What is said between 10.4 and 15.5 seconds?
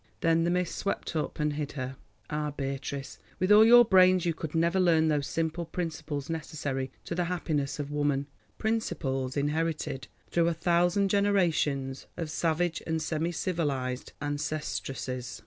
a thousand generations of savage and semi civilized ancestresses.